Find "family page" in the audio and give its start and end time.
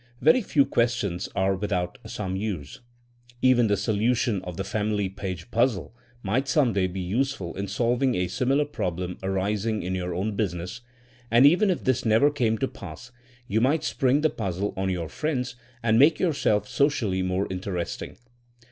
4.63-5.51